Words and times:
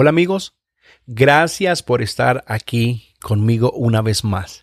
Hola 0.00 0.10
amigos, 0.10 0.54
gracias 1.08 1.82
por 1.82 2.02
estar 2.02 2.44
aquí 2.46 3.16
conmigo 3.20 3.72
una 3.72 4.00
vez 4.00 4.22
más. 4.22 4.62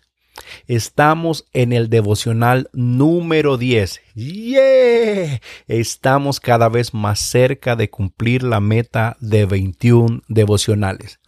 Estamos 0.66 1.44
en 1.52 1.74
el 1.74 1.90
devocional 1.90 2.70
número 2.72 3.58
10. 3.58 4.00
¡Yeah! 4.14 5.42
Estamos 5.68 6.40
cada 6.40 6.70
vez 6.70 6.94
más 6.94 7.20
cerca 7.20 7.76
de 7.76 7.90
cumplir 7.90 8.44
la 8.44 8.60
meta 8.60 9.18
de 9.20 9.44
21 9.44 10.22
devocionales. 10.26 11.20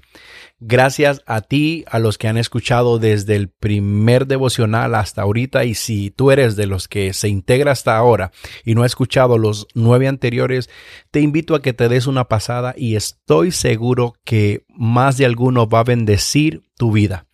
Gracias 0.61 1.23
a 1.27 1.41
ti, 1.41 1.85
a 1.89 2.01
los 2.01 2.19
que 2.19 2.27
han 2.27 2.37
escuchado 2.37 2.99
desde 2.99 3.37
el 3.37 3.49
primer 3.49 4.27
devocional 4.27 4.97
hasta 4.97 5.23
ahorita 5.23 5.65
y 5.65 5.75
si 5.75 6.11
tú 6.11 6.33
eres 6.33 6.57
de 6.57 6.67
los 6.67 6.89
que 6.89 7.13
se 7.13 7.29
integra 7.29 7.71
hasta 7.71 7.97
ahora 7.97 8.33
y 8.65 8.75
no 8.75 8.83
ha 8.83 8.87
escuchado 8.87 9.39
los 9.39 9.69
nueve 9.75 10.09
anteriores, 10.09 10.69
te 11.13 11.21
invito 11.21 11.55
a 11.55 11.63
que 11.63 11.75
te 11.75 11.89
des 11.89 12.09
una 12.09 12.25
pasada 12.25 12.75
y 12.77 12.97
estoy 12.97 13.53
seguro 13.53 14.15
que 14.25 14.65
más 14.69 15.17
de 15.17 15.27
alguno 15.27 15.69
va 15.69 15.81
a 15.81 15.85
bendecir 15.85 16.63
tu 16.77 16.91
vida. 16.91 17.27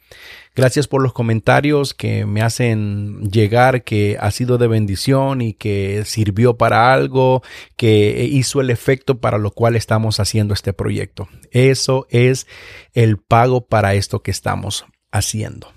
Gracias 0.56 0.86
por 0.86 1.02
los 1.02 1.12
comentarios 1.12 1.94
que 1.94 2.26
me 2.26 2.40
hacen 2.40 3.28
llegar 3.28 3.82
que 3.82 4.16
ha 4.20 4.30
sido 4.30 4.56
de 4.56 4.68
bendición 4.68 5.42
y 5.42 5.52
que 5.52 6.04
sirvió 6.04 6.56
para 6.56 6.92
algo, 6.92 7.42
que 7.76 8.28
hizo 8.30 8.60
el 8.60 8.70
efecto 8.70 9.18
para 9.18 9.38
lo 9.38 9.50
cual 9.50 9.74
estamos 9.74 10.20
haciendo 10.20 10.54
este 10.54 10.72
proyecto. 10.72 11.28
Eso 11.50 12.06
es 12.08 12.46
el 12.92 13.18
pago 13.18 13.66
para 13.66 13.94
esto 13.94 14.22
que 14.22 14.30
estamos 14.30 14.84
haciendo. 15.10 15.72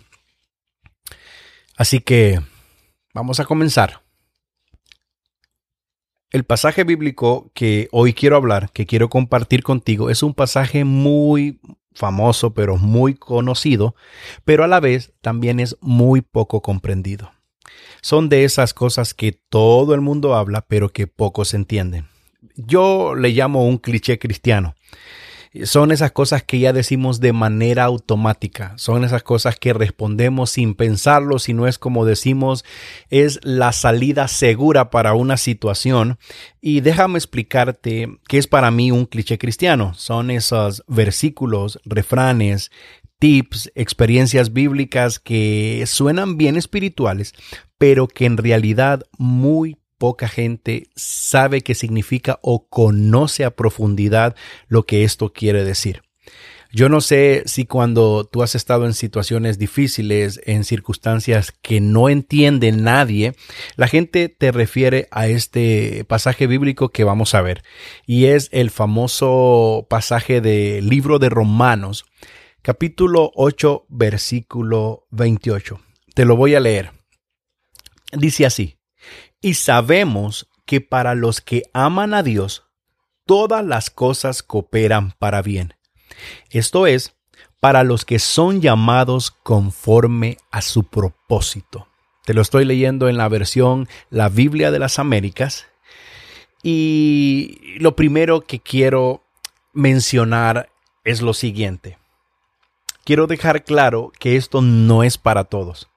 Así 1.75 1.99
que 1.99 2.39
vamos 3.15 3.39
a 3.39 3.45
comenzar. 3.45 4.01
El 6.29 6.43
pasaje 6.43 6.83
bíblico 6.83 7.51
que 7.55 7.87
hoy 7.91 8.13
quiero 8.13 8.35
hablar, 8.35 8.69
que 8.73 8.85
quiero 8.85 9.09
compartir 9.09 9.63
contigo, 9.63 10.09
es 10.09 10.21
un 10.21 10.33
pasaje 10.33 10.83
muy, 10.83 11.59
famoso, 11.97 12.53
pero 12.53 12.77
muy 12.77 13.15
conocido, 13.15 13.95
pero 14.45 14.63
a 14.63 14.67
la 14.67 14.79
vez 14.79 15.13
también 15.21 15.59
es 15.59 15.75
muy 15.81 16.21
poco 16.21 16.61
comprendido. 16.61 17.31
Son 18.01 18.29
de 18.29 18.43
esas 18.43 18.73
cosas 18.73 19.13
que 19.13 19.33
todo 19.33 19.93
el 19.93 20.01
mundo 20.01 20.35
habla, 20.35 20.61
pero 20.61 20.89
que 20.89 21.07
pocos 21.07 21.53
entienden. 21.53 22.07
Yo 22.55 23.15
le 23.15 23.29
llamo 23.29 23.65
un 23.65 23.77
cliché 23.77 24.19
cristiano 24.19 24.75
son 25.63 25.91
esas 25.91 26.11
cosas 26.11 26.43
que 26.43 26.59
ya 26.59 26.73
decimos 26.73 27.19
de 27.19 27.33
manera 27.33 27.83
automática, 27.85 28.73
son 28.77 29.03
esas 29.03 29.23
cosas 29.23 29.57
que 29.57 29.73
respondemos 29.73 30.51
sin 30.51 30.75
pensarlo, 30.75 31.39
si 31.39 31.53
no 31.53 31.67
es 31.67 31.79
como 31.79 32.05
decimos, 32.05 32.65
es 33.09 33.39
la 33.43 33.71
salida 33.71 34.27
segura 34.27 34.89
para 34.89 35.13
una 35.13 35.37
situación. 35.37 36.17
Y 36.61 36.81
déjame 36.81 37.17
explicarte 37.17 38.19
qué 38.27 38.37
es 38.37 38.47
para 38.47 38.71
mí 38.71 38.91
un 38.91 39.05
cliché 39.05 39.37
cristiano. 39.37 39.93
Son 39.95 40.31
esos 40.31 40.83
versículos, 40.87 41.79
refranes, 41.85 42.71
tips, 43.19 43.71
experiencias 43.75 44.53
bíblicas 44.53 45.19
que 45.19 45.83
suenan 45.87 46.37
bien 46.37 46.55
espirituales, 46.55 47.33
pero 47.77 48.07
que 48.07 48.25
en 48.25 48.37
realidad 48.37 49.03
muy 49.17 49.77
poca 49.97 50.27
gente 50.27 50.87
sabe 50.95 51.61
qué 51.61 51.75
significa 51.75 52.39
o 52.41 52.67
conoce 52.67 53.45
a 53.45 53.55
profundidad 53.55 54.35
lo 54.67 54.85
que 54.85 55.03
esto 55.03 55.33
quiere 55.33 55.63
decir. 55.63 56.01
Yo 56.71 56.89
no 56.89 57.01
sé 57.01 57.43
si 57.45 57.65
cuando 57.65 58.25
tú 58.25 58.43
has 58.43 58.53
estado 58.53 58.85
en 58.85 58.93
situaciones 58.93 59.57
difíciles, 59.57 60.41
en 60.45 60.63
circunstancias 60.63 61.53
que 61.61 61.79
no 61.79 62.09
entiende 62.09 62.71
nadie, 62.71 63.33
la 63.77 63.87
gente 63.87 64.29
te 64.29 64.51
refiere 64.51 65.07
a 65.11 65.27
este 65.27 66.03
pasaje 66.05 66.45
bíblico 66.45 66.89
que 66.89 67.05
vamos 67.05 67.35
a 67.35 67.41
ver. 67.41 67.63
Y 68.05 68.25
es 68.25 68.49
el 68.51 68.69
famoso 68.69 69.87
pasaje 69.89 70.41
del 70.41 70.89
libro 70.89 71.19
de 71.19 71.29
Romanos, 71.29 72.05
capítulo 72.61 73.31
8, 73.35 73.85
versículo 73.87 75.07
28. 75.11 75.79
Te 76.13 76.25
lo 76.25 76.35
voy 76.35 76.55
a 76.55 76.59
leer. 76.59 76.91
Dice 78.11 78.45
así. 78.45 78.76
Y 79.41 79.53
sabemos 79.53 80.47
que 80.65 80.81
para 80.81 81.15
los 81.15 81.41
que 81.41 81.63
aman 81.73 82.13
a 82.13 82.23
Dios, 82.23 82.63
todas 83.25 83.63
las 83.63 83.89
cosas 83.89 84.41
cooperan 84.41 85.13
para 85.19 85.41
bien. 85.41 85.75
Esto 86.49 86.87
es, 86.87 87.15
para 87.59 87.83
los 87.83 88.03
que 88.03 88.19
son 88.19 88.61
llamados 88.61 89.31
conforme 89.31 90.37
a 90.51 90.61
su 90.61 90.83
propósito. 90.83 91.87
Te 92.25 92.33
lo 92.33 92.41
estoy 92.41 92.65
leyendo 92.65 93.09
en 93.09 93.17
la 93.17 93.29
versión 93.29 93.87
La 94.09 94.29
Biblia 94.29 94.71
de 94.71 94.79
las 94.79 94.99
Américas. 94.99 95.67
Y 96.63 97.77
lo 97.79 97.95
primero 97.95 98.41
que 98.41 98.59
quiero 98.59 99.23
mencionar 99.73 100.69
es 101.03 101.21
lo 101.21 101.33
siguiente. 101.33 101.97
Quiero 103.05 103.27
dejar 103.27 103.63
claro 103.63 104.11
que 104.19 104.35
esto 104.35 104.61
no 104.61 105.03
es 105.03 105.17
para 105.17 105.45
todos. 105.45 105.87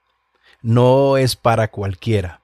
No 0.62 1.16
es 1.16 1.34
para 1.34 1.68
cualquiera 1.68 2.39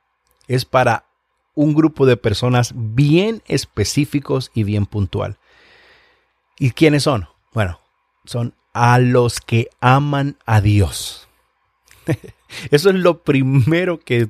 es 0.48 0.64
para 0.64 1.06
un 1.54 1.74
grupo 1.74 2.06
de 2.06 2.16
personas 2.16 2.72
bien 2.74 3.42
específicos 3.46 4.50
y 4.54 4.62
bien 4.62 4.86
puntual. 4.86 5.38
¿Y 6.58 6.70
quiénes 6.70 7.02
son? 7.02 7.28
Bueno, 7.52 7.80
son 8.24 8.54
a 8.72 8.98
los 8.98 9.40
que 9.40 9.68
aman 9.80 10.36
a 10.44 10.60
Dios. 10.60 11.28
Eso 12.70 12.90
es 12.90 12.94
lo 12.94 13.22
primero 13.22 13.98
que, 13.98 14.28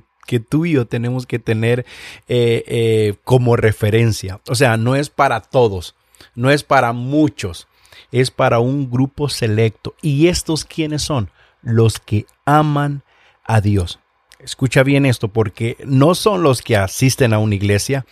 tú 0.49 0.67
y 0.67 0.73
yo 0.73 0.87
tenemos 0.87 1.27
que 1.27 1.39
tener 1.39 1.85
eh, 2.29 2.65
eh, 2.67 3.15
como 3.25 3.57
referencia. 3.57 4.41
O 4.49 4.55
sea, 4.55 4.77
no 4.77 4.95
es 4.97 5.11
para 5.11 5.41
todos, 5.41 5.97
no 6.35 6.51
es 6.51 6.63
para 6.63 6.93
muchos, 6.93 7.67
es 8.13 8.31
para 8.31 8.61
un 8.61 8.91
grupo 8.91 9.29
selecto. 9.29 9.95
¿Y 10.01 10.29
estos 10.29 10.65
quiénes 10.65 11.03
son? 11.03 11.31
Los 11.63 11.99
que 11.99 12.27
aman 12.45 13.03
a 13.45 13.61
Dios. 13.61 13.99
Escucha 14.39 14.83
bien 14.83 15.07
esto 15.07 15.29
porque 15.29 15.77
no 15.85 16.15
son 16.15 16.43
los 16.43 16.63
que 16.63 16.77
asisten 16.77 17.33
a 17.33 17.39
una 17.39 17.55
iglesia, 17.55 18.07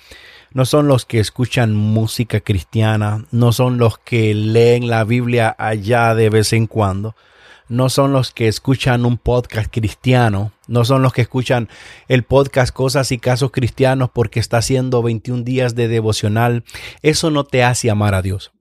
no 0.52 0.64
son 0.64 0.88
los 0.88 1.04
que 1.04 1.20
escuchan 1.20 1.74
música 1.74 2.40
cristiana, 2.40 3.26
no 3.30 3.52
son 3.52 3.78
los 3.78 3.98
que 3.98 4.34
leen 4.34 4.88
la 4.88 5.04
Biblia 5.04 5.54
allá 5.58 6.14
de 6.14 6.30
vez 6.30 6.52
en 6.52 6.66
cuando, 6.66 7.14
no 7.68 7.88
son 7.88 8.12
los 8.12 8.30
que 8.30 8.48
escuchan 8.48 9.04
un 9.04 9.18
podcast 9.18 9.70
cristiano, 9.70 10.52
no 10.66 10.84
son 10.84 11.02
los 11.02 11.12
que 11.12 11.22
escuchan 11.22 11.68
el 12.08 12.22
podcast 12.22 12.72
Cosas 12.74 13.10
y 13.12 13.18
Casos 13.18 13.50
Cristianos 13.50 14.10
porque 14.12 14.40
está 14.40 14.58
haciendo 14.58 15.02
21 15.02 15.42
días 15.42 15.74
de 15.74 15.88
devocional. 15.88 16.64
Eso 17.02 17.30
no 17.30 17.44
te 17.44 17.64
hace 17.64 17.90
amar 17.90 18.14
a 18.14 18.22
Dios. 18.22 18.52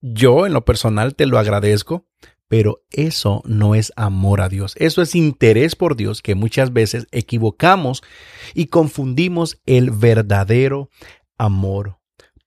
Yo 0.00 0.46
en 0.46 0.52
lo 0.52 0.64
personal 0.64 1.14
te 1.14 1.26
lo 1.26 1.38
agradezco 1.38 2.04
pero 2.52 2.84
eso 2.90 3.40
no 3.46 3.74
es 3.74 3.94
amor 3.96 4.42
a 4.42 4.50
Dios. 4.50 4.74
Eso 4.76 5.00
es 5.00 5.14
interés 5.14 5.74
por 5.74 5.96
Dios 5.96 6.20
que 6.20 6.34
muchas 6.34 6.74
veces 6.74 7.06
equivocamos 7.10 8.02
y 8.52 8.66
confundimos 8.66 9.62
el 9.64 9.90
verdadero 9.90 10.90
amor 11.38 11.98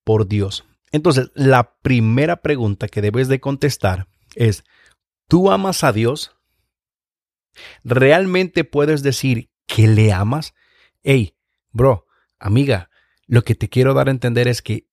por 0.03 0.27
Dios. 0.27 0.63
Entonces, 0.91 1.31
la 1.33 1.73
primera 1.81 2.43
pregunta 2.43 2.87
que 2.87 3.01
debes 3.01 3.29
de 3.29 3.39
contestar 3.39 4.07
es, 4.35 4.63
¿tú 5.27 5.49
amas 5.49 5.83
a 5.83 5.91
Dios? 5.91 6.37
¿Realmente 7.83 8.63
puedes 8.63 9.01
decir 9.01 9.49
que 9.65 9.87
le 9.87 10.13
amas? 10.13 10.53
Hey, 11.01 11.35
bro, 11.71 12.05
amiga, 12.37 12.91
lo 13.25 13.43
que 13.43 13.55
te 13.55 13.69
quiero 13.69 13.95
dar 13.95 14.09
a 14.09 14.11
entender 14.11 14.47
es 14.47 14.61
que 14.61 14.85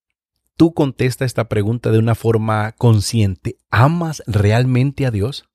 tú 0.57 0.75
contesta 0.75 1.25
esta 1.25 1.49
pregunta 1.49 1.91
de 1.91 1.99
una 1.99 2.15
forma 2.15 2.73
consciente. 2.73 3.57
¿Amas 3.71 4.23
realmente 4.27 5.07
a 5.07 5.11
Dios? 5.11 5.49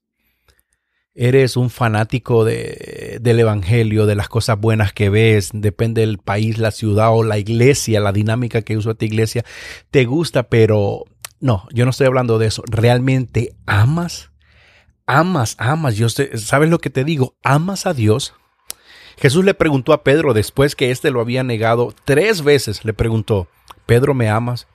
¿Eres 1.19 1.57
un 1.57 1.71
fanático 1.71 2.45
de, 2.45 3.17
del 3.21 3.39
Evangelio, 3.39 4.05
de 4.05 4.13
las 4.13 4.29
cosas 4.29 4.59
buenas 4.59 4.93
que 4.93 5.09
ves? 5.09 5.49
Depende 5.51 6.01
del 6.01 6.19
país, 6.19 6.59
la 6.59 6.69
ciudad 6.69 7.11
o 7.11 7.23
la 7.23 7.39
iglesia, 7.39 7.99
la 7.99 8.11
dinámica 8.11 8.61
que 8.61 8.77
usa 8.77 8.93
tu 8.93 9.05
iglesia. 9.05 9.43
Te 9.89 10.05
gusta, 10.05 10.43
pero 10.43 11.05
no, 11.39 11.67
yo 11.73 11.85
no 11.85 11.91
estoy 11.91 12.05
hablando 12.05 12.37
de 12.37 12.45
eso. 12.47 12.63
¿Realmente 12.69 13.55
amas? 13.65 14.31
Amas, 15.07 15.55
amas. 15.57 15.95
Yo 15.95 16.07
¿Sabes 16.09 16.69
lo 16.69 16.79
que 16.79 16.89
te 16.91 17.03
digo? 17.03 17.35
¿Amas 17.43 17.87
a 17.87 17.93
Dios? 17.93 18.35
Jesús 19.17 19.43
le 19.43 19.55
preguntó 19.55 19.93
a 19.93 20.03
Pedro 20.03 20.35
después 20.35 20.75
que 20.75 20.91
éste 20.91 21.09
lo 21.09 21.21
había 21.21 21.43
negado 21.43 21.95
tres 22.05 22.43
veces. 22.43 22.85
Le 22.85 22.93
preguntó, 22.93 23.47
Pedro, 23.87 24.13
¿me 24.13 24.29
amas? 24.29 24.67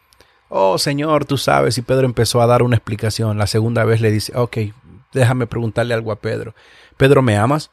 Oh 0.55 0.77
Señor, 0.77 1.25
tú 1.25 1.39
sabes. 1.39 1.79
Y 1.79 1.83
Pedro 1.83 2.05
empezó 2.05 2.43
a 2.43 2.47
dar 2.47 2.63
una 2.63 2.77
explicación. 2.77 3.39
La 3.39 3.47
segunda 3.47 3.85
vez 3.85 4.03
le 4.03 4.11
dice, 4.11 4.35
ok, 4.37 4.59
déjame 5.15 5.47
preguntarle 5.47 5.95
algo 5.95 6.13
a 6.13 6.17
Pedro. 6.17 6.55
Pedro, 6.99 7.23
¿me 7.23 7.39
amas? 7.39 7.71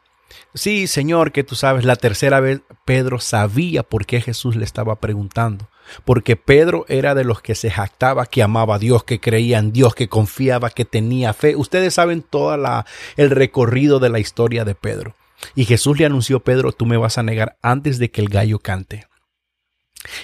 Sí, 0.54 0.88
Señor, 0.88 1.34
que 1.34 1.44
tú 1.44 1.56
sabes. 1.56 1.84
La 1.84 1.98
tercera 1.98 2.40
vez 2.40 2.62
Pedro 2.86 3.20
sabía 3.20 3.84
por 3.84 4.06
qué 4.06 4.22
Jesús 4.22 4.56
le 4.56 4.64
estaba 4.64 4.96
preguntando. 4.96 5.68
Porque 6.06 6.38
Pedro 6.38 6.86
era 6.88 7.16
de 7.16 7.26
los 7.26 7.42
que 7.42 7.54
se 7.54 7.70
jactaba 7.70 8.26
que 8.28 8.44
amaba 8.44 8.76
a 8.76 8.80
Dios, 8.80 9.04
que 9.04 9.20
creía 9.20 9.58
en 9.58 9.74
Dios, 9.74 9.94
que 9.94 10.08
confiaba, 10.08 10.70
que 10.70 10.86
tenía 10.86 11.34
fe. 11.34 11.58
Ustedes 11.58 11.96
saben 11.96 12.22
todo 12.22 12.56
el 13.18 13.30
recorrido 13.30 14.00
de 14.00 14.10
la 14.10 14.20
historia 14.20 14.64
de 14.64 14.76
Pedro. 14.76 15.16
Y 15.54 15.66
Jesús 15.66 16.00
le 16.00 16.06
anunció, 16.06 16.40
Pedro, 16.40 16.72
tú 16.72 16.86
me 16.86 16.96
vas 16.96 17.18
a 17.18 17.24
negar 17.24 17.58
antes 17.62 18.00
de 18.00 18.10
que 18.10 18.22
el 18.22 18.30
gallo 18.30 18.60
cante. 18.60 19.09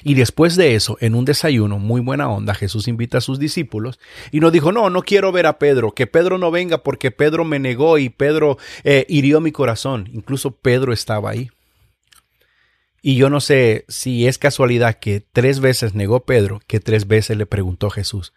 Y 0.03 0.13
después 0.13 0.55
de 0.55 0.75
eso, 0.75 0.97
en 1.01 1.15
un 1.15 1.25
desayuno, 1.25 1.79
muy 1.79 2.01
buena 2.01 2.29
onda, 2.29 2.53
Jesús 2.53 2.87
invita 2.87 3.17
a 3.17 3.21
sus 3.21 3.39
discípulos 3.39 3.99
y 4.31 4.39
nos 4.39 4.51
dijo, 4.51 4.71
no, 4.71 4.89
no 4.89 5.01
quiero 5.01 5.31
ver 5.31 5.45
a 5.45 5.59
Pedro, 5.59 5.93
que 5.93 6.07
Pedro 6.07 6.37
no 6.37 6.51
venga 6.51 6.83
porque 6.83 7.11
Pedro 7.11 7.43
me 7.43 7.59
negó 7.59 7.97
y 7.97 8.09
Pedro 8.09 8.57
eh, 8.83 9.05
hirió 9.09 9.41
mi 9.41 9.51
corazón. 9.51 10.09
Incluso 10.13 10.55
Pedro 10.57 10.93
estaba 10.93 11.29
ahí. 11.29 11.49
Y 13.01 13.17
yo 13.17 13.29
no 13.29 13.39
sé 13.39 13.85
si 13.87 14.25
es 14.25 14.39
casualidad 14.39 14.95
que 14.95 15.19
tres 15.21 15.59
veces 15.59 15.93
negó 15.93 16.25
Pedro, 16.25 16.59
que 16.65 16.79
tres 16.79 17.07
veces 17.07 17.37
le 17.37 17.45
preguntó 17.45 17.91
Jesús, 17.91 18.33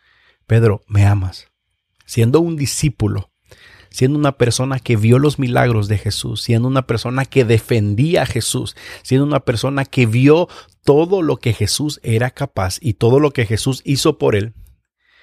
Pedro, 0.46 0.82
¿me 0.86 1.06
amas? 1.06 1.48
Siendo 2.04 2.40
un 2.40 2.56
discípulo, 2.56 3.30
siendo 3.90 4.18
una 4.18 4.32
persona 4.32 4.78
que 4.78 4.96
vio 4.96 5.18
los 5.18 5.38
milagros 5.38 5.88
de 5.88 5.98
Jesús, 5.98 6.42
siendo 6.42 6.68
una 6.68 6.86
persona 6.86 7.24
que 7.24 7.44
defendía 7.44 8.22
a 8.22 8.26
Jesús, 8.26 8.76
siendo 9.02 9.26
una 9.26 9.40
persona 9.40 9.84
que 9.84 10.06
vio 10.06 10.48
todo 10.84 11.22
lo 11.22 11.36
que 11.36 11.52
Jesús 11.52 12.00
era 12.02 12.30
capaz 12.30 12.78
y 12.80 12.94
todo 12.94 13.20
lo 13.20 13.32
que 13.32 13.46
Jesús 13.46 13.82
hizo 13.84 14.18
por 14.18 14.36
él, 14.36 14.54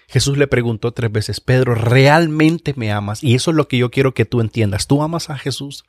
Jesús 0.07 0.37
le 0.37 0.47
preguntó 0.47 0.91
tres 0.91 1.11
veces, 1.11 1.39
Pedro, 1.39 1.75
¿realmente 1.75 2.73
me 2.75 2.91
amas? 2.91 3.23
Y 3.23 3.35
eso 3.35 3.51
es 3.51 3.57
lo 3.57 3.67
que 3.67 3.77
yo 3.77 3.89
quiero 3.89 4.13
que 4.13 4.25
tú 4.25 4.41
entiendas. 4.41 4.87
¿Tú 4.87 5.01
amas 5.01 5.29
a 5.29 5.37
Jesús? 5.37 5.83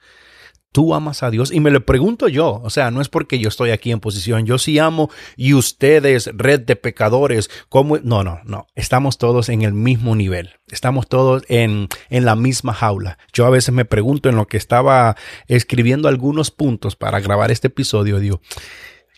Tú 0.76 0.92
amas 0.92 1.22
a 1.22 1.30
Dios? 1.30 1.52
Y 1.52 1.60
me 1.60 1.70
lo 1.70 1.86
pregunto 1.86 2.28
yo, 2.28 2.60
o 2.62 2.68
sea, 2.68 2.90
no 2.90 3.00
es 3.00 3.08
porque 3.08 3.38
yo 3.38 3.48
estoy 3.48 3.70
aquí 3.70 3.92
en 3.92 3.98
posición, 3.98 4.44
yo 4.44 4.58
sí 4.58 4.78
amo 4.78 5.08
y 5.34 5.54
ustedes, 5.54 6.28
red 6.34 6.60
de 6.60 6.76
pecadores, 6.76 7.48
¿cómo? 7.70 7.96
No, 7.96 8.22
no, 8.22 8.40
no, 8.44 8.66
estamos 8.74 9.16
todos 9.16 9.48
en 9.48 9.62
el 9.62 9.72
mismo 9.72 10.14
nivel, 10.14 10.56
estamos 10.70 11.08
todos 11.08 11.44
en, 11.48 11.88
en 12.10 12.26
la 12.26 12.36
misma 12.36 12.74
jaula. 12.74 13.16
Yo 13.32 13.46
a 13.46 13.50
veces 13.50 13.74
me 13.74 13.86
pregunto 13.86 14.28
en 14.28 14.36
lo 14.36 14.48
que 14.48 14.58
estaba 14.58 15.16
escribiendo 15.46 16.08
algunos 16.08 16.50
puntos 16.50 16.94
para 16.94 17.20
grabar 17.20 17.50
este 17.50 17.68
episodio, 17.68 18.20
digo, 18.20 18.42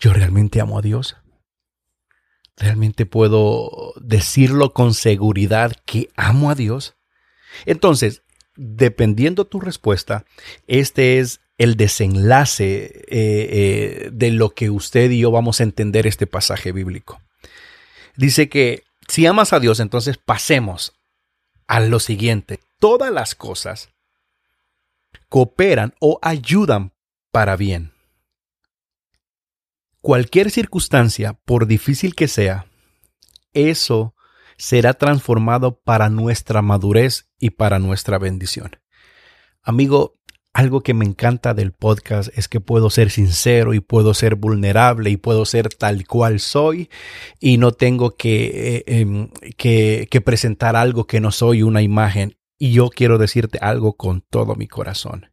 ¿yo 0.00 0.12
realmente 0.12 0.60
amo 0.60 0.78
a 0.78 0.82
Dios? 0.82 1.16
¿Realmente 2.56 3.05
puedo 3.05 3.94
decirlo 4.00 4.72
con 4.72 4.94
seguridad 4.94 5.72
que 5.87 6.08
amo 6.14 6.52
a 6.52 6.55
Dios? 6.55 6.94
Entonces, 7.66 8.22
dependiendo 8.55 9.44
tu 9.44 9.58
respuesta, 9.58 10.25
este 10.69 11.19
es 11.19 11.40
el 11.58 11.76
desenlace 11.76 12.84
eh, 12.84 13.02
eh, 13.10 14.10
de 14.12 14.31
lo 14.31 14.50
que 14.50 14.70
usted 14.70 15.10
y 15.10 15.20
yo 15.20 15.31
vamos 15.31 15.60
a 15.60 15.64
entender 15.64 16.06
este 16.06 16.26
pasaje 16.26 16.72
bíblico. 16.72 17.20
Dice 18.16 18.49
que 18.49 18.84
si 19.08 19.26
amas 19.26 19.52
a 19.52 19.60
Dios, 19.60 19.81
entonces 19.81 20.19
pasemos 20.19 20.94
a 21.66 21.81
lo 21.81 21.99
siguiente. 21.99 22.60
Todas 22.78 23.12
las 23.12 23.34
cosas 23.34 23.90
cooperan 25.28 25.94
o 26.00 26.19
ayudan 26.22 26.93
para 27.32 27.56
bien. 27.56 27.93
Cualquier 30.00 30.50
circunstancia, 30.50 31.34
por 31.44 31.66
difícil 31.66 32.14
que 32.14 32.28
sea, 32.28 32.66
eso 33.52 34.14
será 34.56 34.94
transformado 34.94 35.81
para 35.81 36.08
nuestra 36.08 36.62
madurez 36.62 37.28
y 37.38 37.50
para 37.50 37.78
nuestra 37.78 38.19
bendición. 38.19 38.81
Amigo, 39.62 40.18
algo 40.58 40.81
que 40.81 40.93
me 40.93 41.05
encanta 41.05 41.55
del 41.55 41.70
podcast 41.70 42.37
es 42.37 42.49
que 42.49 42.60
puedo 42.60 42.90
ser 42.90 43.10
sincero 43.10 43.75
y 43.75 43.81
puedo 43.81 44.12
ser 44.12 44.34
vulnerable 44.34 45.08
y 45.08 45.16
puedo 45.16 45.44
ser 45.44 45.69
tal 45.69 46.05
cual 46.05 46.40
soy 46.40 46.90
y 47.38 47.58
no 47.58 47.70
tengo 47.70 48.16
que, 48.16 48.78
eh, 48.78 48.84
em, 48.88 49.28
que, 49.56 50.08
que 50.10 50.20
presentar 50.20 50.75
algo 50.75 51.06
que 51.06 51.20
no 51.20 51.31
soy, 51.31 51.62
una 51.62 51.81
imagen. 51.81 52.37
Y 52.58 52.72
yo 52.72 52.90
quiero 52.90 53.19
decirte 53.19 53.60
algo 53.62 53.96
con 53.96 54.20
todo 54.20 54.56
mi 54.56 54.66
corazón. 54.66 55.31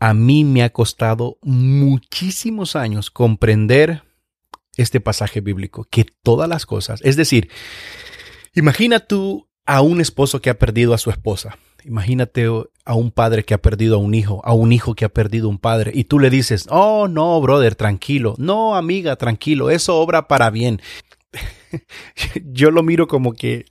A 0.00 0.12
mí 0.12 0.42
me 0.42 0.64
ha 0.64 0.70
costado 0.70 1.38
muchísimos 1.42 2.74
años 2.74 3.12
comprender 3.12 4.02
este 4.76 4.98
pasaje 4.98 5.40
bíblico, 5.40 5.84
que 5.84 6.04
todas 6.24 6.48
las 6.48 6.66
cosas, 6.66 7.00
es 7.04 7.14
decir, 7.14 7.48
imagina 8.54 8.98
tú 8.98 9.48
a 9.66 9.82
un 9.82 10.00
esposo 10.00 10.42
que 10.42 10.50
ha 10.50 10.58
perdido 10.58 10.94
a 10.94 10.98
su 10.98 11.10
esposa 11.10 11.58
Imagínate 11.84 12.46
a 12.84 12.94
un 12.94 13.10
padre 13.10 13.44
que 13.44 13.54
ha 13.54 13.62
perdido 13.62 13.96
a 13.96 13.98
un 13.98 14.14
hijo, 14.14 14.40
a 14.44 14.52
un 14.52 14.72
hijo 14.72 14.94
que 14.94 15.04
ha 15.04 15.08
perdido 15.08 15.46
a 15.46 15.50
un 15.50 15.58
padre, 15.58 15.92
y 15.94 16.04
tú 16.04 16.18
le 16.18 16.30
dices, 16.30 16.66
oh, 16.70 17.08
no, 17.08 17.40
brother, 17.40 17.74
tranquilo, 17.74 18.34
no, 18.38 18.74
amiga, 18.74 19.16
tranquilo, 19.16 19.70
eso 19.70 19.96
obra 19.96 20.28
para 20.28 20.50
bien. 20.50 20.80
Yo 22.44 22.70
lo 22.70 22.82
miro 22.82 23.06
como 23.06 23.32
que 23.32 23.66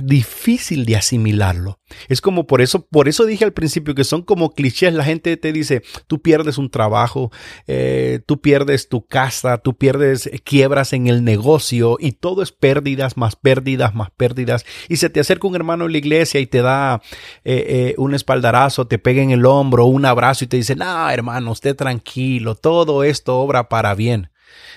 difícil 0.00 0.84
de 0.84 0.96
asimilarlo. 0.96 1.78
Es 2.08 2.20
como 2.20 2.46
por 2.46 2.60
eso, 2.60 2.86
por 2.86 3.08
eso 3.08 3.26
dije 3.26 3.44
al 3.44 3.52
principio 3.52 3.94
que 3.94 4.04
son 4.04 4.22
como 4.22 4.54
clichés. 4.54 4.94
La 4.94 5.04
gente 5.04 5.36
te 5.36 5.52
dice, 5.52 5.82
tú 6.06 6.22
pierdes 6.22 6.58
un 6.58 6.70
trabajo, 6.70 7.30
eh, 7.66 8.20
tú 8.26 8.40
pierdes 8.40 8.88
tu 8.88 9.06
casa, 9.06 9.58
tú 9.58 9.76
pierdes 9.76 10.30
quiebras 10.44 10.92
en 10.92 11.06
el 11.06 11.24
negocio 11.24 11.96
y 12.00 12.12
todo 12.12 12.42
es 12.42 12.52
pérdidas, 12.52 13.16
más 13.16 13.36
pérdidas, 13.36 13.94
más 13.94 14.10
pérdidas. 14.10 14.64
Y 14.88 14.96
se 14.96 15.10
te 15.10 15.20
acerca 15.20 15.48
un 15.48 15.56
hermano 15.56 15.86
en 15.86 15.92
la 15.92 15.98
iglesia 15.98 16.40
y 16.40 16.46
te 16.46 16.62
da 16.62 17.02
eh, 17.44 17.64
eh, 17.68 17.94
un 17.98 18.14
espaldarazo, 18.14 18.86
te 18.86 18.98
pega 18.98 19.22
en 19.22 19.30
el 19.30 19.46
hombro, 19.46 19.86
un 19.86 20.04
abrazo 20.04 20.44
y 20.44 20.48
te 20.48 20.56
dice, 20.56 20.76
no, 20.76 21.10
hermano, 21.10 21.52
esté 21.52 21.74
tranquilo, 21.74 22.54
todo 22.54 23.04
esto 23.04 23.38
obra 23.38 23.68
para 23.68 23.94
bien. 23.94 24.30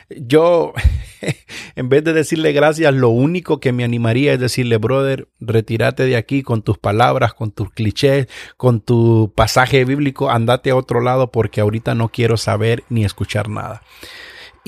Yo, 0.10 0.74
en 1.76 1.90
vez 1.90 2.04
de 2.04 2.14
decirle 2.14 2.52
gracias, 2.52 2.94
lo 2.94 3.10
único 3.10 3.60
que 3.60 3.72
me 3.72 3.84
animaría 3.84 4.34
es 4.34 4.40
decirle, 4.40 4.78
brother, 4.78 5.28
retírate 5.40 6.06
de 6.06 6.16
aquí 6.16 6.44
con 6.44 6.62
tus 6.62 6.78
palabras, 6.78 7.34
con 7.34 7.52
tus 7.52 7.72
clichés, 7.72 8.28
con 8.58 8.82
tu 8.82 9.34
pasaje 9.36 9.84
bíblico, 9.86 10.30
andate 10.30 10.70
a 10.70 10.76
otro 10.76 11.02
lado 11.02 11.32
porque 11.32 11.62
ahorita 11.62 11.96
no 11.96 12.10
quiero 12.10 12.38
saber 12.38 12.84
ni 12.90 13.04
escuchar 13.04 13.50
nada. 13.50 13.82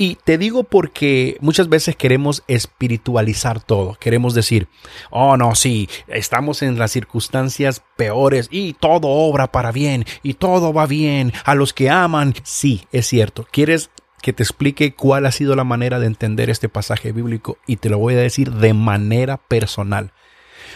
Y 0.00 0.14
te 0.14 0.38
digo 0.38 0.62
porque 0.62 1.36
muchas 1.40 1.68
veces 1.68 1.96
queremos 1.96 2.44
espiritualizar 2.46 3.60
todo. 3.60 3.96
Queremos 3.98 4.32
decir, 4.32 4.68
oh 5.10 5.36
no, 5.36 5.56
sí, 5.56 5.88
estamos 6.06 6.62
en 6.62 6.78
las 6.78 6.92
circunstancias 6.92 7.82
peores 7.96 8.46
y 8.52 8.74
todo 8.74 9.08
obra 9.08 9.50
para 9.50 9.72
bien 9.72 10.04
y 10.22 10.34
todo 10.34 10.72
va 10.72 10.86
bien 10.86 11.32
a 11.44 11.56
los 11.56 11.72
que 11.72 11.90
aman. 11.90 12.34
Sí, 12.44 12.82
es 12.92 13.08
cierto. 13.08 13.44
Quieres 13.50 13.90
que 14.22 14.32
te 14.32 14.42
explique 14.42 14.94
cuál 14.94 15.26
ha 15.26 15.32
sido 15.32 15.54
la 15.56 15.64
manera 15.64 15.98
de 15.98 16.06
entender 16.06 16.50
este 16.50 16.68
pasaje 16.68 17.12
bíblico 17.12 17.58
y 17.66 17.76
te 17.76 17.88
lo 17.88 17.98
voy 17.98 18.14
a 18.14 18.18
decir 18.18 18.52
de 18.52 18.74
manera 18.74 19.36
personal. 19.36 20.12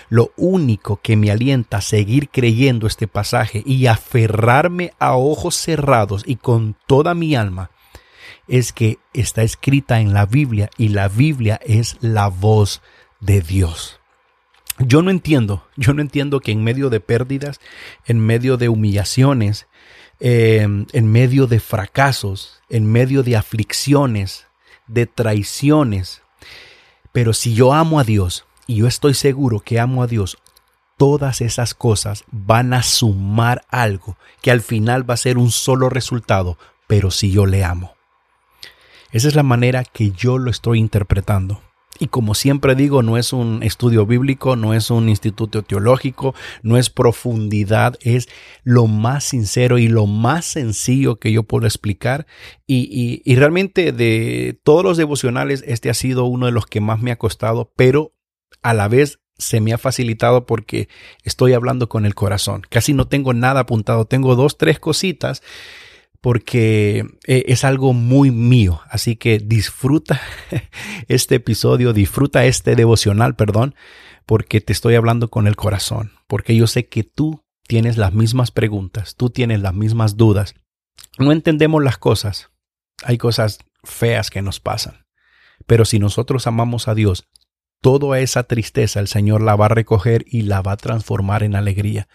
Lo 0.08 0.32
único 0.36 1.00
que 1.02 1.16
me 1.16 1.30
alienta 1.30 1.78
a 1.78 1.82
seguir 1.82 2.28
creyendo 2.28 2.86
este 2.86 3.08
pasaje 3.08 3.62
y 3.64 3.86
aferrarme 3.86 4.92
a 4.98 5.16
ojos 5.16 5.56
cerrados 5.56 6.22
y 6.26 6.36
con 6.36 6.76
toda 6.86 7.14
mi 7.14 7.34
alma 7.34 7.70
es 8.48 8.72
que 8.72 8.98
está 9.12 9.42
escrita 9.42 10.00
en 10.00 10.12
la 10.12 10.26
Biblia 10.26 10.70
y 10.76 10.88
la 10.88 11.08
Biblia 11.08 11.60
es 11.64 11.96
la 12.00 12.28
voz 12.28 12.82
de 13.20 13.40
Dios. 13.40 14.00
Yo 14.78 15.02
no 15.02 15.10
entiendo, 15.10 15.66
yo 15.76 15.92
no 15.92 16.02
entiendo 16.02 16.40
que 16.40 16.52
en 16.52 16.64
medio 16.64 16.90
de 16.90 17.00
pérdidas, 17.00 17.60
en 18.06 18.18
medio 18.18 18.56
de 18.56 18.68
humillaciones, 18.68 19.68
Em, 20.24 20.86
en 20.92 21.10
medio 21.10 21.48
de 21.48 21.58
fracasos, 21.58 22.60
en 22.68 22.86
medio 22.86 23.24
de 23.24 23.36
aflicciones, 23.36 24.46
de 24.86 25.06
traiciones. 25.06 26.22
Pero 27.10 27.32
si 27.32 27.54
yo 27.54 27.72
amo 27.72 27.98
a 27.98 28.04
Dios, 28.04 28.46
y 28.68 28.76
yo 28.76 28.86
estoy 28.86 29.14
seguro 29.14 29.58
que 29.58 29.80
amo 29.80 30.00
a 30.00 30.06
Dios, 30.06 30.38
todas 30.96 31.40
esas 31.40 31.74
cosas 31.74 32.22
van 32.30 32.72
a 32.72 32.84
sumar 32.84 33.64
algo 33.68 34.16
que 34.42 34.52
al 34.52 34.60
final 34.60 35.10
va 35.10 35.14
a 35.14 35.16
ser 35.16 35.38
un 35.38 35.50
solo 35.50 35.88
resultado, 35.88 36.56
pero 36.86 37.10
si 37.10 37.32
yo 37.32 37.44
le 37.44 37.64
amo. 37.64 37.96
Esa 39.10 39.26
es 39.26 39.34
la 39.34 39.42
manera 39.42 39.82
que 39.82 40.12
yo 40.12 40.38
lo 40.38 40.52
estoy 40.52 40.78
interpretando. 40.78 41.60
Y 41.98 42.08
como 42.08 42.34
siempre 42.34 42.74
digo, 42.74 43.02
no 43.02 43.16
es 43.16 43.32
un 43.32 43.62
estudio 43.62 44.06
bíblico, 44.06 44.56
no 44.56 44.74
es 44.74 44.90
un 44.90 45.08
instituto 45.08 45.62
teológico, 45.62 46.34
no 46.62 46.76
es 46.78 46.90
profundidad, 46.90 47.98
es 48.00 48.28
lo 48.64 48.86
más 48.86 49.24
sincero 49.24 49.78
y 49.78 49.88
lo 49.88 50.06
más 50.06 50.46
sencillo 50.46 51.16
que 51.16 51.32
yo 51.32 51.42
puedo 51.42 51.66
explicar. 51.66 52.26
Y, 52.66 53.22
y, 53.24 53.36
realmente 53.36 53.92
de 53.92 54.58
todos 54.64 54.82
los 54.82 54.96
devocionales, 54.96 55.62
este 55.66 55.90
ha 55.90 55.94
sido 55.94 56.24
uno 56.24 56.46
de 56.46 56.52
los 56.52 56.66
que 56.66 56.80
más 56.80 57.00
me 57.00 57.12
ha 57.12 57.18
costado, 57.18 57.72
pero 57.76 58.14
a 58.62 58.74
la 58.74 58.88
vez 58.88 59.20
se 59.36 59.60
me 59.60 59.72
ha 59.72 59.78
facilitado 59.78 60.46
porque 60.46 60.88
estoy 61.24 61.52
hablando 61.52 61.88
con 61.88 62.06
el 62.06 62.14
corazón. 62.14 62.62
Casi 62.68 62.94
no 62.94 63.06
tengo 63.08 63.34
nada 63.34 63.60
apuntado, 63.60 64.06
tengo 64.06 64.34
dos, 64.36 64.56
tres 64.56 64.78
cositas 64.78 65.42
porque 66.22 67.04
eh, 67.26 67.44
es 67.48 67.64
algo 67.64 67.92
muy 67.92 68.30
mío. 68.30 68.80
Así 68.88 69.16
que 69.16 69.38
disfruta 69.38 70.22
este 71.08 71.34
episodio, 71.34 71.92
disfruta 71.92 72.46
este 72.46 72.76
devocional, 72.76 73.34
perdón, 73.34 73.74
porque 74.24 74.62
te 74.62 74.72
estoy 74.72 74.94
hablando 74.94 75.28
con 75.28 75.46
el 75.46 75.56
corazón, 75.56 76.12
porque 76.28 76.56
yo 76.56 76.66
sé 76.66 76.86
que 76.86 77.02
tú 77.02 77.44
tienes 77.66 77.98
las 77.98 78.14
mismas 78.14 78.52
preguntas, 78.52 79.16
tú 79.16 79.30
tienes 79.30 79.60
las 79.60 79.74
mismas 79.74 80.16
dudas. 80.16 80.54
No 81.18 81.32
entendemos 81.32 81.82
las 81.82 81.98
cosas. 81.98 82.50
Hay 83.02 83.18
cosas 83.18 83.58
feas 83.82 84.30
que 84.30 84.42
nos 84.42 84.60
pasan. 84.60 85.06
Pero 85.66 85.84
si 85.84 85.98
nosotros 85.98 86.46
amamos 86.46 86.86
a 86.86 86.94
Dios, 86.94 87.28
toda 87.80 88.20
esa 88.20 88.44
tristeza 88.44 89.00
el 89.00 89.08
Señor 89.08 89.42
la 89.42 89.56
va 89.56 89.66
a 89.66 89.70
recoger 89.70 90.24
y 90.28 90.42
la 90.42 90.62
va 90.62 90.72
a 90.72 90.76
transformar 90.76 91.42
en 91.42 91.56
alegría. 91.56 92.08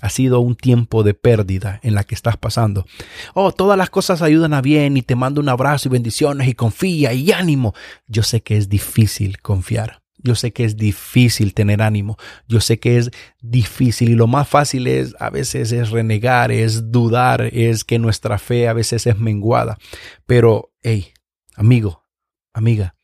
Ha 0.00 0.10
sido 0.10 0.40
un 0.40 0.54
tiempo 0.54 1.02
de 1.02 1.14
pérdida 1.14 1.80
en 1.82 1.94
la 1.94 2.04
que 2.04 2.14
estás 2.14 2.36
pasando. 2.36 2.86
Oh, 3.34 3.52
todas 3.52 3.76
las 3.76 3.90
cosas 3.90 4.22
ayudan 4.22 4.54
a 4.54 4.62
bien 4.62 4.96
y 4.96 5.02
te 5.02 5.16
mando 5.16 5.40
un 5.40 5.48
abrazo 5.48 5.88
y 5.88 5.92
bendiciones 5.92 6.48
y 6.48 6.54
confía 6.54 7.12
y 7.12 7.32
ánimo. 7.32 7.74
Yo 8.06 8.22
sé 8.22 8.42
que 8.42 8.56
es 8.56 8.68
difícil 8.68 9.40
confiar. 9.40 10.02
Yo 10.20 10.34
sé 10.34 10.52
que 10.52 10.64
es 10.64 10.76
difícil 10.76 11.54
tener 11.54 11.80
ánimo. 11.80 12.16
Yo 12.48 12.60
sé 12.60 12.78
que 12.80 12.98
es 12.98 13.10
difícil 13.40 14.10
y 14.10 14.14
lo 14.14 14.26
más 14.26 14.48
fácil 14.48 14.86
es 14.86 15.14
a 15.20 15.30
veces 15.30 15.70
es 15.72 15.90
renegar, 15.90 16.50
es 16.50 16.90
dudar, 16.90 17.42
es 17.52 17.84
que 17.84 17.98
nuestra 17.98 18.38
fe 18.38 18.68
a 18.68 18.72
veces 18.72 19.06
es 19.06 19.18
menguada. 19.18 19.78
Pero, 20.26 20.72
hey, 20.82 21.12
amigo, 21.54 22.04
amiga, 22.52 22.96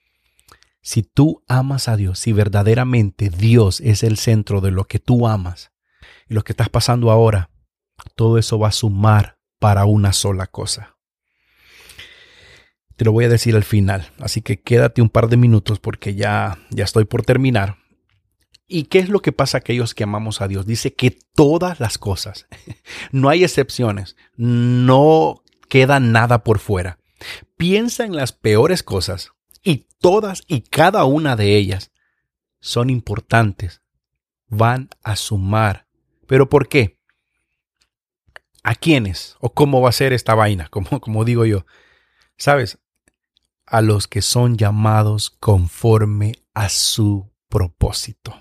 si 0.82 1.02
tú 1.02 1.44
amas 1.48 1.88
a 1.88 1.96
Dios, 1.96 2.18
si 2.18 2.32
verdaderamente 2.32 3.30
Dios 3.30 3.80
es 3.80 4.02
el 4.02 4.18
centro 4.18 4.60
de 4.60 4.72
lo 4.72 4.84
que 4.84 4.98
tú 4.98 5.28
amas 5.28 5.74
y 6.28 6.35
lo 6.35 6.43
que 6.43 6.52
estás 6.52 6.69
pasando 6.69 7.11
ahora, 7.11 7.50
todo 8.16 8.38
eso 8.38 8.59
va 8.59 8.69
a 8.69 8.73
sumar 8.73 9.38
para 9.59 9.85
una 9.85 10.12
sola 10.12 10.47
cosa 10.47 10.95
te 12.97 13.04
lo 13.04 13.12
voy 13.12 13.25
a 13.25 13.28
decir 13.28 13.57
al 13.57 13.64
final, 13.64 14.12
así 14.21 14.43
que 14.43 14.61
quédate 14.61 15.02
un 15.02 15.09
par 15.09 15.28
de 15.28 15.37
minutos 15.37 15.81
porque 15.81 16.14
ya, 16.14 16.59
ya 16.71 16.85
estoy 16.85 17.04
por 17.04 17.25
terminar. 17.25 17.78
¿Y 18.66 18.85
qué 18.85 18.99
es 19.00 19.09
lo 19.09 19.21
que 19.21 19.33
pasa 19.33 19.59
a 19.59 19.61
aquellos 19.61 19.95
que 19.95 20.04
amamos 20.04 20.40
a 20.40 20.49
Dios? 20.49 20.64
Dice 20.64 20.95
que 20.95 21.19
todas 21.35 21.81
las 21.81 21.99
cosas, 21.99 22.47
no 23.12 23.28
hay 23.28 23.45
excepciones, 23.45 24.16
no 24.37 25.43
queda 25.69 26.00
nada 26.00 26.45
por 26.45 26.59
fuera. 26.59 26.99
Piensa 27.57 28.04
en 28.04 28.16
las 28.16 28.33
peores 28.33 28.83
cosas 28.83 29.33
y 29.62 29.88
todas 29.99 30.45
y 30.47 30.62
cada 30.62 31.04
una 31.04 31.37
de 31.37 31.57
ellas 31.57 31.90
son 32.61 32.90
importantes, 32.90 33.83
van 34.49 34.88
a 35.02 35.16
sumar. 35.16 35.84
¿Pero 36.26 36.49
por 36.49 36.69
qué? 36.69 36.99
¿A 38.62 38.75
quiénes? 38.75 39.37
¿O 39.40 39.52
cómo 39.52 39.81
va 39.81 39.90
a 39.90 39.93
ser 39.93 40.12
esta 40.12 40.35
vaina? 40.35 40.69
Como, 40.71 41.00
como 41.00 41.25
digo 41.25 41.45
yo. 41.45 41.66
Sabes, 42.37 42.78
a 43.66 43.81
los 43.81 44.09
que 44.09 44.23
son 44.23 44.57
llamados 44.57 45.31
conforme 45.31 46.35
a 46.54 46.69
su 46.69 47.31
propósito. 47.49 48.35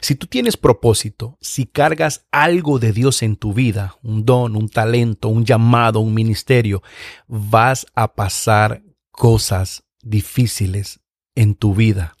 Si 0.00 0.14
tú 0.14 0.26
tienes 0.26 0.56
propósito, 0.56 1.38
si 1.40 1.66
cargas 1.66 2.26
algo 2.32 2.78
de 2.78 2.92
Dios 2.92 3.22
en 3.22 3.36
tu 3.36 3.52
vida, 3.52 3.96
un 4.02 4.24
don, 4.24 4.56
un 4.56 4.68
talento, 4.68 5.28
un 5.28 5.44
llamado, 5.44 6.00
un 6.00 6.12
ministerio, 6.12 6.82
vas 7.28 7.86
a 7.94 8.14
pasar 8.14 8.82
cosas 9.10 9.84
difíciles 10.02 11.00
en 11.34 11.54
tu 11.54 11.74
vida, 11.74 12.16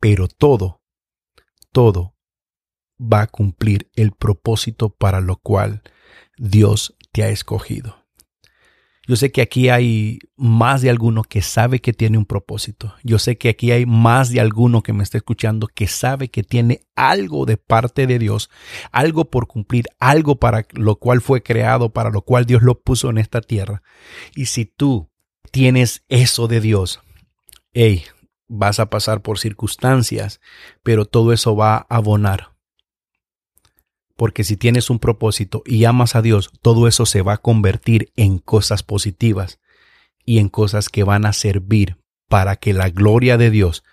pero 0.00 0.28
todo, 0.28 0.82
todo 1.72 2.13
va 3.00 3.22
a 3.22 3.26
cumplir 3.26 3.90
el 3.94 4.12
propósito 4.12 4.90
para 4.90 5.20
lo 5.20 5.36
cual 5.36 5.82
Dios 6.36 6.96
te 7.12 7.22
ha 7.24 7.28
escogido. 7.28 8.04
Yo 9.06 9.16
sé 9.16 9.32
que 9.32 9.42
aquí 9.42 9.68
hay 9.68 10.18
más 10.36 10.80
de 10.80 10.88
alguno 10.88 11.24
que 11.24 11.42
sabe 11.42 11.80
que 11.80 11.92
tiene 11.92 12.16
un 12.16 12.24
propósito. 12.24 12.94
Yo 13.02 13.18
sé 13.18 13.36
que 13.36 13.50
aquí 13.50 13.70
hay 13.70 13.84
más 13.84 14.30
de 14.30 14.40
alguno 14.40 14.82
que 14.82 14.94
me 14.94 15.02
está 15.02 15.18
escuchando 15.18 15.68
que 15.68 15.86
sabe 15.88 16.30
que 16.30 16.42
tiene 16.42 16.86
algo 16.96 17.44
de 17.44 17.58
parte 17.58 18.06
de 18.06 18.18
Dios, 18.18 18.48
algo 18.92 19.26
por 19.26 19.46
cumplir, 19.46 19.84
algo 20.00 20.36
para 20.36 20.66
lo 20.72 20.96
cual 20.96 21.20
fue 21.20 21.42
creado, 21.42 21.92
para 21.92 22.08
lo 22.08 22.22
cual 22.22 22.46
Dios 22.46 22.62
lo 22.62 22.80
puso 22.80 23.10
en 23.10 23.18
esta 23.18 23.42
tierra. 23.42 23.82
Y 24.34 24.46
si 24.46 24.64
tú 24.64 25.10
tienes 25.50 26.02
eso 26.08 26.48
de 26.48 26.62
Dios, 26.62 27.00
hey, 27.74 28.04
vas 28.48 28.80
a 28.80 28.88
pasar 28.88 29.20
por 29.20 29.38
circunstancias, 29.38 30.40
pero 30.82 31.04
todo 31.04 31.34
eso 31.34 31.54
va 31.54 31.76
a 31.76 31.86
abonar 31.96 32.53
porque 34.16 34.44
si 34.44 34.56
tienes 34.56 34.90
un 34.90 34.98
propósito 34.98 35.62
y 35.66 35.84
amas 35.84 36.14
a 36.14 36.22
Dios, 36.22 36.50
todo 36.62 36.88
eso 36.88 37.06
se 37.06 37.22
va 37.22 37.34
a 37.34 37.38
convertir 37.38 38.12
en 38.16 38.38
cosas 38.38 38.82
positivas 38.82 39.60
y 40.24 40.38
en 40.38 40.48
cosas 40.48 40.88
que 40.88 41.04
van 41.04 41.26
a 41.26 41.32
servir 41.32 41.98
para 42.28 42.56
que 42.56 42.72
la 42.72 42.90
gloria 42.90 43.36
de 43.36 43.50
Dios 43.50 43.84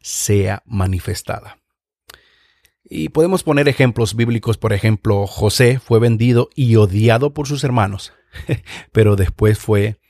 sea 0.00 0.62
manifestada. 0.66 1.58
Y 2.84 3.10
podemos 3.10 3.44
poner 3.44 3.68
ejemplos 3.68 4.16
bíblicos, 4.16 4.58
por 4.58 4.72
ejemplo, 4.72 5.26
José 5.26 5.78
fue 5.78 6.00
vendido 6.00 6.50
y 6.56 6.74
odiado 6.76 7.32
por 7.32 7.46
sus 7.46 7.62
hermanos, 7.62 8.12
pero 8.92 9.14
después 9.14 9.58
fue 9.58 10.00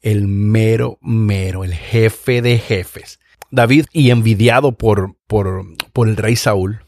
el 0.00 0.28
mero, 0.28 0.98
mero, 1.02 1.64
el 1.64 1.74
jefe 1.74 2.40
de 2.40 2.58
jefes. 2.58 3.18
David 3.50 3.86
y 3.92 4.10
envidiado 4.10 4.76
por, 4.76 5.16
por, 5.26 5.64
por 5.92 6.08
el 6.08 6.16
rey 6.16 6.36
Saúl, 6.36 6.84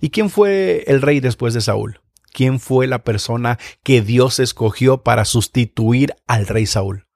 ¿Y 0.00 0.10
quién 0.10 0.30
fue 0.30 0.84
el 0.86 1.02
rey 1.02 1.20
después 1.20 1.54
de 1.54 1.60
Saúl? 1.60 2.00
¿Quién 2.32 2.58
fue 2.58 2.86
la 2.86 3.04
persona 3.04 3.58
que 3.82 4.02
Dios 4.02 4.40
escogió 4.40 5.02
para 5.02 5.24
sustituir 5.24 6.14
al 6.26 6.46
rey 6.46 6.66
Saúl? 6.66 7.06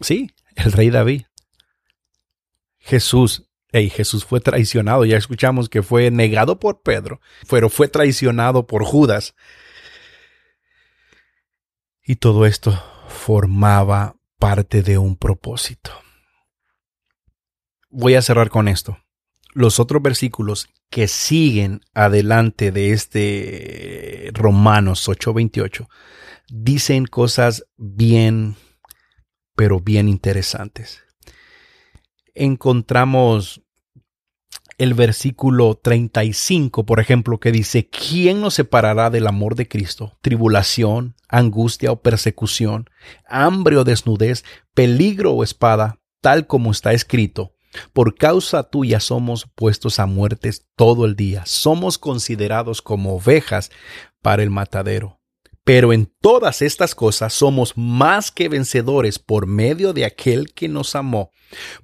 Sí, 0.00 0.30
el 0.56 0.72
rey 0.72 0.90
David. 0.90 1.24
Jesús, 2.78 3.48
hey, 3.72 3.90
Jesús 3.90 4.24
fue 4.24 4.40
traicionado, 4.40 5.04
ya 5.04 5.16
escuchamos 5.16 5.68
que 5.68 5.82
fue 5.82 6.10
negado 6.10 6.60
por 6.60 6.82
Pedro, 6.82 7.20
pero 7.48 7.70
fue 7.70 7.88
traicionado 7.88 8.66
por 8.66 8.84
Judas. 8.84 9.34
Y 12.04 12.16
todo 12.16 12.46
esto 12.46 12.80
formaba 13.08 14.16
parte 14.38 14.82
de 14.82 14.98
un 14.98 15.16
propósito. 15.16 15.90
Voy 17.88 18.14
a 18.14 18.22
cerrar 18.22 18.50
con 18.50 18.68
esto 18.68 18.98
los 19.56 19.80
otros 19.80 20.02
versículos 20.02 20.68
que 20.90 21.08
siguen 21.08 21.80
adelante 21.94 22.72
de 22.72 22.92
este 22.92 24.30
Romanos 24.34 25.08
8:28 25.08 25.88
dicen 26.52 27.06
cosas 27.06 27.64
bien, 27.78 28.56
pero 29.54 29.80
bien 29.80 30.10
interesantes. 30.10 31.02
Encontramos 32.34 33.62
el 34.76 34.92
versículo 34.92 35.74
35, 35.82 36.84
por 36.84 37.00
ejemplo, 37.00 37.40
que 37.40 37.50
dice, 37.50 37.88
¿quién 37.88 38.42
nos 38.42 38.52
separará 38.52 39.08
del 39.08 39.26
amor 39.26 39.54
de 39.54 39.68
Cristo? 39.68 40.18
Tribulación, 40.20 41.14
angustia 41.30 41.92
o 41.92 42.02
persecución, 42.02 42.90
hambre 43.26 43.78
o 43.78 43.84
desnudez, 43.84 44.44
peligro 44.74 45.32
o 45.32 45.42
espada, 45.42 45.98
tal 46.20 46.46
como 46.46 46.72
está 46.72 46.92
escrito 46.92 47.55
por 47.92 48.14
causa 48.14 48.62
tuya 48.64 49.00
somos 49.00 49.46
puestos 49.54 49.98
a 49.98 50.06
muertes 50.06 50.66
todo 50.76 51.04
el 51.04 51.16
día. 51.16 51.44
Somos 51.46 51.98
considerados 51.98 52.82
como 52.82 53.16
ovejas 53.16 53.70
para 54.22 54.42
el 54.42 54.50
matadero. 54.50 55.20
Pero 55.66 55.92
en 55.92 56.08
todas 56.20 56.62
estas 56.62 56.94
cosas 56.94 57.32
somos 57.32 57.72
más 57.76 58.30
que 58.30 58.48
vencedores 58.48 59.18
por 59.18 59.48
medio 59.48 59.92
de 59.92 60.04
aquel 60.04 60.54
que 60.54 60.68
nos 60.68 60.94
amó. 60.94 61.32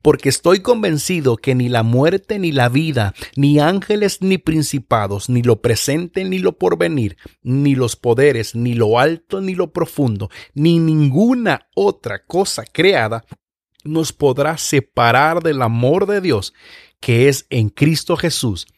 Porque 0.03 0.29
estoy 0.29 0.61
convencido 0.61 1.37
que 1.37 1.57
ni 1.57 1.69
la 1.69 1.83
muerte 1.83 2.39
ni 2.39 2.53
la 2.53 2.69
vida, 2.69 3.13
ni 3.35 3.59
ángeles 3.59 4.19
ni 4.21 4.39
principados, 4.39 5.29
ni 5.29 5.43
lo 5.43 5.61
presente 5.61 6.25
ni 6.25 6.39
lo 6.39 6.59
porvenir, 6.59 7.17
ni 7.43 7.75
los 7.75 7.97
poderes, 7.97 8.55
ni 8.55 8.75
lo 8.75 9.01
alto 9.01 9.41
ni 9.41 9.57
lo 9.57 9.73
profundo, 9.73 10.31
ni 10.55 10.79
ninguna 10.79 11.67
otra 11.75 12.25
cosa 12.25 12.63
creada 12.65 13.25
nos 13.85 14.13
podrá 14.13 14.59
separar 14.59 15.43
del 15.43 15.63
amor 15.63 16.07
de 16.07 16.21
Dios 16.21 16.55
que 17.03 17.29
es 17.29 17.47
en 17.51 17.69
Cristo 17.69 18.17
Jesús, 18.17 18.69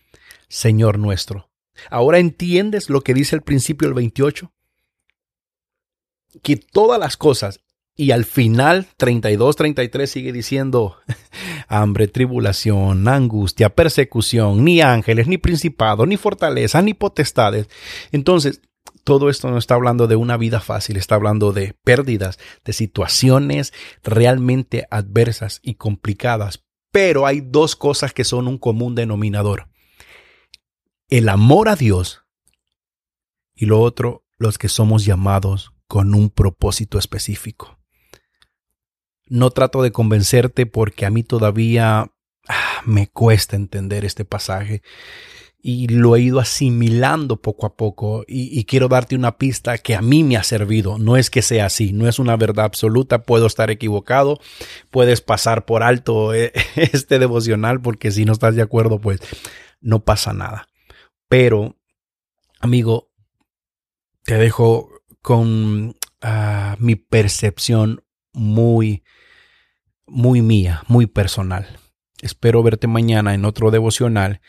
Señor 0.48 0.98
nuestro. 0.98 1.50
Ahora 1.90 2.18
entiendes 2.18 2.88
lo 2.88 3.02
que 3.02 3.12
dice 3.12 3.36
el 3.36 3.42
principio 3.42 3.86
del 3.86 3.94
28? 3.94 4.50
Que 6.42 6.56
todas 6.56 6.98
las 6.98 7.18
cosas, 7.18 7.60
y 7.94 8.10
al 8.10 8.24
final 8.24 8.86
32, 8.96 9.56
33 9.56 10.10
sigue 10.10 10.32
diciendo 10.32 10.96
hambre, 11.68 12.08
tribulación, 12.08 13.06
angustia, 13.06 13.68
persecución, 13.68 14.64
ni 14.64 14.80
ángeles, 14.80 15.28
ni 15.28 15.36
principados, 15.36 16.08
ni 16.08 16.16
fortaleza, 16.16 16.80
ni 16.80 16.94
potestades. 16.94 17.68
Entonces, 18.10 18.62
todo 19.04 19.28
esto 19.28 19.50
no 19.50 19.58
está 19.58 19.74
hablando 19.74 20.06
de 20.06 20.16
una 20.16 20.36
vida 20.36 20.60
fácil, 20.60 20.96
está 20.96 21.14
hablando 21.14 21.52
de 21.52 21.76
pérdidas, 21.84 22.38
de 22.64 22.72
situaciones 22.72 23.72
realmente 24.02 24.86
adversas 24.90 25.60
y 25.62 25.74
complicadas. 25.74 26.64
Pero 26.90 27.26
hay 27.26 27.40
dos 27.42 27.76
cosas 27.76 28.12
que 28.12 28.24
son 28.24 28.48
un 28.48 28.58
común 28.58 28.94
denominador. 28.94 29.68
El 31.08 31.28
amor 31.28 31.68
a 31.68 31.76
Dios 31.76 32.24
y 33.54 33.66
lo 33.66 33.80
otro, 33.80 34.24
los 34.38 34.58
que 34.58 34.68
somos 34.68 35.04
llamados 35.04 35.72
con 35.86 36.14
un 36.14 36.30
propósito 36.30 36.98
específico. 36.98 37.78
No 39.26 39.50
trato 39.50 39.82
de 39.82 39.92
convencerte 39.92 40.66
porque 40.66 41.06
a 41.06 41.10
mí 41.10 41.22
todavía 41.22 42.10
ah, 42.48 42.82
me 42.84 43.08
cuesta 43.08 43.56
entender 43.56 44.04
este 44.04 44.24
pasaje 44.24 44.82
y 45.66 45.88
lo 45.88 46.14
he 46.14 46.20
ido 46.20 46.40
asimilando 46.40 47.40
poco 47.40 47.64
a 47.64 47.74
poco 47.74 48.22
y, 48.28 48.62
quiero 48.66 48.88
darte 48.88 49.16
una 49.16 49.38
pista 49.38 49.78
que 49.78 49.94
a 49.94 50.02
mí 50.02 50.22
me 50.22 50.36
ha 50.36 50.42
servido. 50.42 50.98
No 50.98 51.16
es 51.16 51.30
que 51.30 51.40
sea 51.40 51.64
así, 51.64 51.94
no 51.94 52.06
es 52.06 52.18
una 52.18 52.36
verdad 52.36 52.66
absoluta, 52.66 53.22
puedo 53.22 53.46
estar 53.46 53.70
equivocado, 53.70 54.38
puedes 54.90 55.22
pasar 55.22 55.64
por 55.64 55.82
alto 55.82 56.34
eh, 56.34 56.52
este 56.76 57.18
devocional 57.18 57.80
porque 57.80 58.10
si 58.10 58.26
no 58.26 58.34
estás 58.34 58.56
de 58.56 58.60
acuerdo 58.60 59.00
pues 59.00 59.20
no 59.80 60.04
pasa 60.04 60.34
nada. 60.34 60.68
Pero 61.28 61.78
amigo, 62.60 63.10
te 64.24 64.34
dejo 64.34 64.90
con 65.22 65.96
ah, 66.20 66.76
mi 66.78 66.94
percepción 66.94 68.04
muy, 68.34 69.02
muy 70.06 70.42
mía, 70.42 70.82
muy 70.88 71.06
personal. 71.06 71.80
Espero 72.20 72.62
verte 72.62 72.86
mañana 72.86 73.32
en 73.32 73.46
otro 73.46 73.70
devocional. 73.70 74.42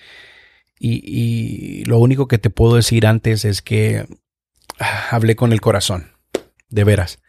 Y, 0.80 1.84
lo 1.86 2.00
único 2.00 2.28
que 2.28 2.38
te 2.38 2.50
puedo 2.50 2.76
decir 2.76 3.08
antes 3.08 3.46
es 3.46 3.62
que 3.62 4.08
ah, 4.80 5.08
hablé 5.12 5.36
con 5.36 5.54
el 5.54 5.62
corazón. 5.62 6.12
De 6.70 6.84
veras, 6.84 7.20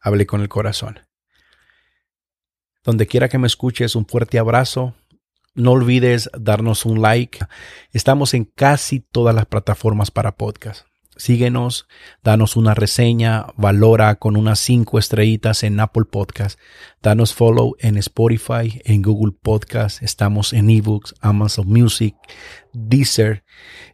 hablé 0.00 0.26
con 0.26 0.40
el 0.40 0.48
corazón. 0.48 1.00
Donde 2.82 3.06
quiera 3.06 3.28
que 3.28 3.38
me 3.38 3.46
escuches, 3.46 3.96
un 3.96 4.06
fuerte 4.06 4.38
abrazo. 4.38 4.94
No 5.54 5.72
olvides 5.72 6.30
darnos 6.38 6.84
un 6.84 7.00
like. 7.00 7.38
Estamos 7.92 8.34
en 8.34 8.44
casi 8.44 9.00
todas 9.00 9.34
las 9.34 9.46
plataformas 9.46 10.10
para 10.10 10.36
podcast. 10.36 10.86
Síguenos, 11.16 11.86
danos 12.24 12.56
una 12.56 12.74
reseña, 12.74 13.46
valora 13.56 14.16
con 14.16 14.36
unas 14.36 14.58
cinco 14.58 14.98
estrellitas 14.98 15.62
en 15.62 15.78
Apple 15.78 16.04
Podcast, 16.10 16.58
danos 17.02 17.34
follow 17.34 17.76
en 17.78 17.96
Spotify, 17.98 18.80
en 18.84 19.02
Google 19.02 19.32
Podcast, 19.40 20.02
estamos 20.02 20.52
en 20.52 20.70
eBooks, 20.70 21.14
Amazon 21.20 21.68
Music, 21.68 22.16
Deezer, 22.72 23.43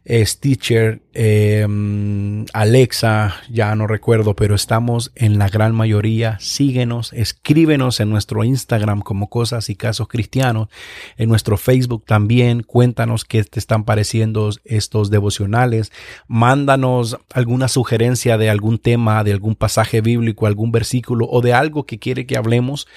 Stitcher, 0.03 1.03
em, 1.13 2.45
Alexa, 2.53 3.35
ya 3.51 3.75
no 3.75 3.85
recuerdo, 3.85 4.35
pero 4.35 4.55
estamos 4.55 5.11
en 5.15 5.37
la 5.37 5.47
gran 5.47 5.75
mayoría. 5.75 6.37
Síguenos, 6.39 7.13
escríbenos 7.13 7.99
en 7.99 8.09
nuestro 8.09 8.43
Instagram 8.43 9.01
como 9.01 9.29
Cosas 9.29 9.69
y 9.69 9.75
Casos 9.75 10.07
Cristianos, 10.07 10.69
en 11.17 11.29
nuestro 11.29 11.55
Facebook 11.55 12.03
también. 12.05 12.63
Cuéntanos 12.63 13.25
qué 13.25 13.43
te 13.43 13.59
están 13.59 13.83
pareciendo 13.83 14.49
estos 14.63 15.11
devocionales. 15.11 15.91
Mándanos 16.27 17.17
alguna 17.31 17.67
sugerencia 17.67 18.39
de 18.39 18.49
algún 18.49 18.79
tema, 18.79 19.23
de 19.23 19.33
algún 19.33 19.53
pasaje 19.53 20.01
bíblico, 20.01 20.47
algún 20.47 20.71
versículo 20.71 21.27
o 21.29 21.41
de 21.41 21.53
algo 21.53 21.85
que 21.85 21.99
quiere 21.99 22.25
que 22.25 22.37
hablemos 22.37 22.87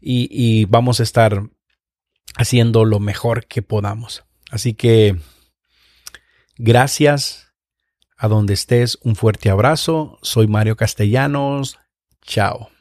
y 0.00 0.64
vamos 0.66 1.00
a 1.00 1.02
estar 1.02 1.42
haciendo 2.36 2.84
lo 2.84 3.00
mejor 3.00 3.46
que 3.46 3.60
podamos. 3.60 4.24
Así 4.50 4.74
que 4.74 5.16
Gracias 6.56 7.52
a 8.16 8.28
donde 8.28 8.54
estés, 8.54 8.98
un 9.02 9.16
fuerte 9.16 9.50
abrazo. 9.50 10.18
Soy 10.22 10.46
Mario 10.46 10.76
Castellanos. 10.76 11.78
Chao. 12.22 12.73